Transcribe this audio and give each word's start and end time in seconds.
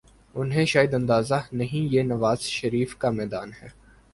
انہیں 0.35 0.65
شاید 0.65 0.93
اندازہ 0.93 1.41
نہیں 1.51 1.93
یہ 1.93 2.03
نواز 2.03 2.39
شریف 2.39 2.95
کا 2.97 3.09
میدان 3.09 3.51
ہے۔ 3.61 3.67